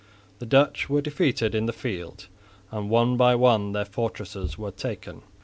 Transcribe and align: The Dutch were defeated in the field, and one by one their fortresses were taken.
The 0.39 0.47
Dutch 0.47 0.89
were 0.89 0.99
defeated 1.03 1.53
in 1.53 1.67
the 1.67 1.71
field, 1.71 2.27
and 2.71 2.89
one 2.89 3.17
by 3.17 3.35
one 3.35 3.73
their 3.73 3.85
fortresses 3.85 4.57
were 4.57 4.71
taken. 4.71 5.21